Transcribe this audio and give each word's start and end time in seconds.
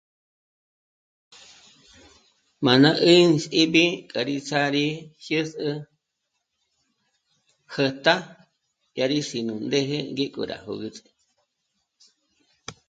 M'a 2.63 2.73
ná 2.81 2.91
'ä̂ndzíbi 3.01 3.85
s'à'a 4.47 4.67
rí 4.75 4.85
dyès'ü 5.23 5.71
jä̀'tá 7.75 8.15
dyà 8.93 9.05
rí 9.11 9.17
sí'i 9.29 9.41
gú 9.47 9.55
ndéje 9.67 9.97
ndí 10.11 10.25
k'o 10.33 10.41
rá 10.49 10.57
jôgüts'i 10.65 11.09